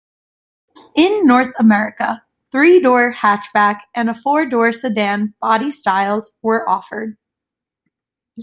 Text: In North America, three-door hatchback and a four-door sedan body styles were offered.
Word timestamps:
In 0.95 1.27
North 1.27 1.53
America, 1.59 2.23
three-door 2.51 3.13
hatchback 3.13 3.81
and 3.93 4.09
a 4.09 4.15
four-door 4.15 4.71
sedan 4.71 5.35
body 5.39 5.69
styles 5.69 6.39
were 6.41 6.67
offered. 6.67 7.17